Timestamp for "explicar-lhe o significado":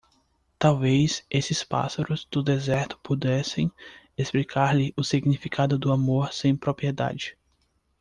4.17-5.77